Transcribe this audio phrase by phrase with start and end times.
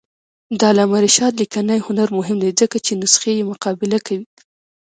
[0.59, 4.27] د علامه رشاد لیکنی هنر مهم دی ځکه چې نسخې مقابله کوي.